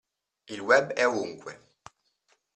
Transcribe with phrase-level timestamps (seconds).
[0.47, 1.75] Il web è ovunque.